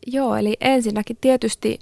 Joo, 0.07 0.37
eli 0.37 0.57
ensinnäkin 0.61 1.17
tietysti 1.21 1.79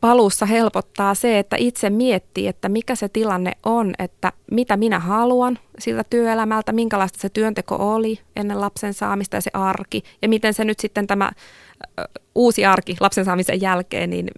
paluussa 0.00 0.46
helpottaa 0.46 1.14
se, 1.14 1.38
että 1.38 1.56
itse 1.58 1.90
miettii, 1.90 2.46
että 2.46 2.68
mikä 2.68 2.94
se 2.94 3.08
tilanne 3.08 3.52
on, 3.62 3.94
että 3.98 4.32
mitä 4.50 4.76
minä 4.76 4.98
haluan 4.98 5.58
siltä 5.78 6.04
työelämältä, 6.10 6.72
minkälaista 6.72 7.18
se 7.20 7.28
työnteko 7.28 7.94
oli 7.94 8.18
ennen 8.36 8.60
lapsen 8.60 8.94
saamista 8.94 9.36
ja 9.36 9.40
se 9.40 9.50
arki, 9.54 10.02
ja 10.22 10.28
miten 10.28 10.54
se 10.54 10.64
nyt 10.64 10.80
sitten 10.80 11.06
tämä 11.06 11.30
uusi 12.34 12.64
arki 12.64 12.96
lapsen 13.00 13.24
saamisen 13.24 13.60
jälkeen, 13.60 14.10
niin 14.10 14.28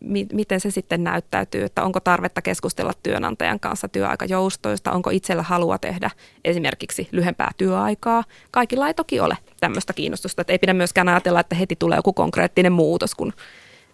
mi- 0.00 0.26
miten 0.32 0.60
se 0.60 0.70
sitten 0.70 1.04
näyttäytyy, 1.04 1.64
että 1.64 1.82
onko 1.82 2.00
tarvetta 2.00 2.42
keskustella 2.42 2.92
työnantajan 3.02 3.60
kanssa 3.60 3.88
työaikajoustoista, 3.88 4.92
onko 4.92 5.10
itsellä 5.10 5.42
halua 5.42 5.78
tehdä 5.78 6.10
esimerkiksi 6.44 7.08
lyhempää 7.12 7.50
työaikaa. 7.56 8.24
Kaikilla 8.50 8.88
ei 8.88 8.94
toki 8.94 9.20
ole 9.20 9.38
tämmöistä 9.60 9.92
kiinnostusta, 9.92 10.40
että 10.42 10.52
ei 10.52 10.58
pidä 10.58 10.74
myöskään 10.74 11.08
ajatella, 11.08 11.40
että 11.40 11.54
heti 11.54 11.76
tulee 11.76 11.96
joku 11.96 12.12
konkreettinen 12.12 12.72
muutos, 12.72 13.14
kun 13.14 13.32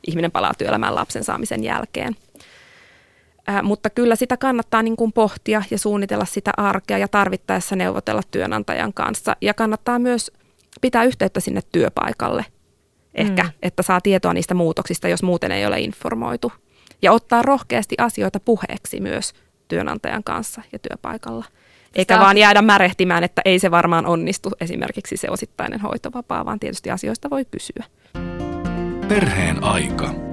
ihminen 0.06 0.32
palaa 0.32 0.52
työelämään 0.58 0.94
lapsen 0.94 1.24
saamisen 1.24 1.64
jälkeen. 1.64 2.16
Äh, 3.48 3.62
mutta 3.62 3.90
kyllä 3.90 4.16
sitä 4.16 4.36
kannattaa 4.36 4.82
niin 4.82 4.96
kuin 4.96 5.12
pohtia 5.12 5.62
ja 5.70 5.78
suunnitella 5.78 6.24
sitä 6.24 6.50
arkea 6.56 6.98
ja 6.98 7.08
tarvittaessa 7.08 7.76
neuvotella 7.76 8.22
työnantajan 8.30 8.92
kanssa. 8.92 9.36
Ja 9.40 9.54
kannattaa 9.54 9.98
myös 9.98 10.32
pitää 10.80 11.04
yhteyttä 11.04 11.40
sinne 11.40 11.60
työpaikalle– 11.72 12.44
ehkä, 13.14 13.42
mm. 13.42 13.50
että 13.62 13.82
saa 13.82 14.00
tietoa 14.00 14.34
niistä 14.34 14.54
muutoksista, 14.54 15.08
jos 15.08 15.22
muuten 15.22 15.52
ei 15.52 15.66
ole 15.66 15.80
informoitu. 15.80 16.52
Ja 17.02 17.12
ottaa 17.12 17.42
rohkeasti 17.42 17.94
asioita 17.98 18.40
puheeksi 18.40 19.00
myös 19.00 19.32
työnantajan 19.68 20.24
kanssa 20.24 20.62
ja 20.72 20.78
työpaikalla. 20.78 21.44
Eikä 21.94 22.14
Sitä... 22.14 22.24
vaan 22.24 22.38
jäädä 22.38 22.62
märehtimään, 22.62 23.24
että 23.24 23.42
ei 23.44 23.58
se 23.58 23.70
varmaan 23.70 24.06
onnistu 24.06 24.50
esimerkiksi 24.60 25.16
se 25.16 25.30
osittainen 25.30 25.80
hoitovapaa, 25.80 26.44
vaan 26.44 26.60
tietysti 26.60 26.90
asioista 26.90 27.30
voi 27.30 27.44
kysyä. 27.44 27.84
Perheen 29.08 29.64
aika. 29.64 30.29